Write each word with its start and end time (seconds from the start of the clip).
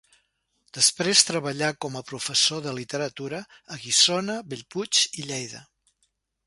Després 0.77 1.21
treballà 1.27 1.69
com 1.85 1.99
a 1.99 2.03
professor 2.13 2.65
de 2.69 2.73
literatura 2.79 3.43
a 3.77 3.81
Guissona, 3.85 4.41
Bellpuig 4.55 5.05
i 5.23 5.29
Lleida. 5.33 5.65